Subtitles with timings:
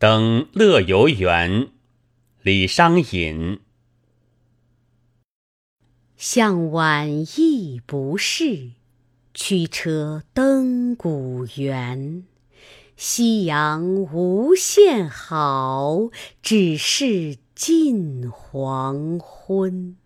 [0.00, 1.70] 登乐游原
[2.42, 3.58] 李商隐。
[6.16, 8.70] 向晚意不适
[9.34, 12.22] 驱车登古原
[12.96, 16.10] 夕阳无限好
[16.42, 19.96] 只是近黄昏。